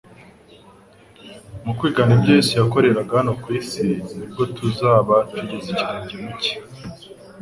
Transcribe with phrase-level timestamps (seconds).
[1.63, 3.85] Mu kwigana ibyo Yesu yakoreraga hano ku isi,
[4.17, 6.53] nibwo tuzaba tugeze ikirenge mu cye.